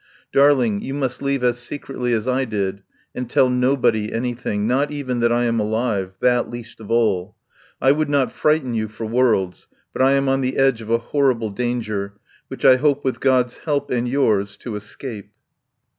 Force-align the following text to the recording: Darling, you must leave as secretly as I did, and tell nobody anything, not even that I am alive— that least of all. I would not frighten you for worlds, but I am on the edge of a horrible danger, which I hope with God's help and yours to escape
Darling, 0.33 0.81
you 0.81 0.95
must 0.95 1.21
leave 1.21 1.43
as 1.43 1.59
secretly 1.59 2.11
as 2.11 2.27
I 2.27 2.43
did, 2.43 2.81
and 3.13 3.29
tell 3.29 3.51
nobody 3.51 4.11
anything, 4.11 4.65
not 4.65 4.89
even 4.89 5.19
that 5.19 5.31
I 5.31 5.43
am 5.43 5.59
alive— 5.59 6.15
that 6.21 6.49
least 6.49 6.79
of 6.79 6.89
all. 6.89 7.35
I 7.79 7.91
would 7.91 8.09
not 8.09 8.31
frighten 8.31 8.73
you 8.73 8.87
for 8.87 9.05
worlds, 9.05 9.67
but 9.93 10.01
I 10.01 10.13
am 10.13 10.27
on 10.27 10.41
the 10.41 10.57
edge 10.57 10.81
of 10.81 10.89
a 10.89 10.97
horrible 10.97 11.51
danger, 11.51 12.13
which 12.47 12.65
I 12.65 12.77
hope 12.77 13.03
with 13.05 13.19
God's 13.19 13.59
help 13.59 13.91
and 13.91 14.07
yours 14.07 14.57
to 14.57 14.75
escape 14.75 15.29